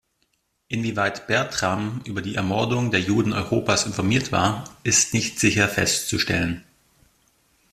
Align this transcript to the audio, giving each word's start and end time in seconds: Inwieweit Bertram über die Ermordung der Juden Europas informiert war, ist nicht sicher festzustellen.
Inwieweit 0.67 1.27
Bertram 1.27 2.01
über 2.05 2.23
die 2.23 2.33
Ermordung 2.33 2.89
der 2.89 3.01
Juden 3.01 3.33
Europas 3.33 3.85
informiert 3.85 4.31
war, 4.31 4.63
ist 4.81 5.13
nicht 5.13 5.39
sicher 5.39 5.67
festzustellen. 5.67 6.63